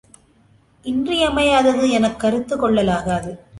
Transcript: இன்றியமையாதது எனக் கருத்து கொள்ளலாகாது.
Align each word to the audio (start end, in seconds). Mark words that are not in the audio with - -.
இன்றியமையாதது 0.85 1.89
எனக் 1.89 2.19
கருத்து 2.19 2.57
கொள்ளலாகாது. 2.57 3.45